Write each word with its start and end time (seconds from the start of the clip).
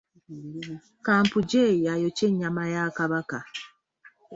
Kampujje 1.05 1.63
y'ayokya 1.85 2.25
ennyama 2.29 2.63
ya 2.73 2.83
Kabaka 2.97 3.37